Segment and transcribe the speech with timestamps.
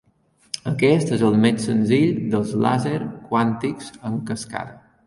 [0.71, 2.99] Aquest és el més senzill dels làser
[3.31, 4.79] quàntics en cascada.